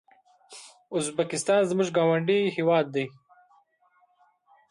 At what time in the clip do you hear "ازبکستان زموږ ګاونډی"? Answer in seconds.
0.97-2.39